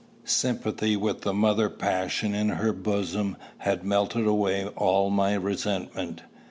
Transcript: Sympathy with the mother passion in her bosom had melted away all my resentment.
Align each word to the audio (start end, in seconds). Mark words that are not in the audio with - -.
Sympathy 0.25 0.97
with 0.97 1.21
the 1.21 1.31
mother 1.31 1.69
passion 1.69 2.33
in 2.33 2.49
her 2.49 2.73
bosom 2.73 3.37
had 3.59 3.83
melted 3.83 4.25
away 4.25 4.65
all 4.69 5.11
my 5.11 5.35
resentment. 5.35 6.23